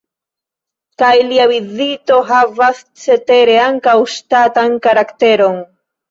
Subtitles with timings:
[1.01, 5.61] Kaj lia vizito havas cetere ankaŭ ŝtatan karakteron.